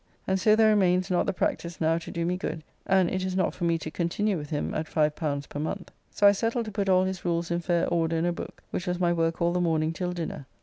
And 0.25 0.39
so 0.39 0.55
there 0.55 0.69
remains 0.71 1.11
not 1.11 1.27
the 1.27 1.31
practice 1.31 1.79
now 1.79 1.99
to 1.99 2.09
do 2.09 2.25
me 2.25 2.35
good, 2.35 2.63
and 2.87 3.07
it 3.07 3.23
is 3.23 3.35
not 3.35 3.53
for 3.53 3.65
me 3.65 3.77
to 3.77 3.91
continue 3.91 4.35
with 4.35 4.49
him 4.49 4.73
at; 4.73 4.87
L5 4.89 5.47
per 5.47 5.59
month. 5.59 5.91
So 6.09 6.25
I 6.25 6.31
settled 6.31 6.65
to 6.65 6.71
put 6.71 6.89
all 6.89 7.03
his 7.03 7.23
rules 7.23 7.51
in 7.51 7.59
fair 7.59 7.85
order 7.87 8.15
in 8.17 8.25
a 8.25 8.33
book, 8.33 8.63
which 8.71 8.87
was 8.87 8.99
my 8.99 9.13
work 9.13 9.43
all 9.43 9.53
the 9.53 9.61
morning 9.61 9.93
till 9.93 10.11
dinner. 10.11 10.47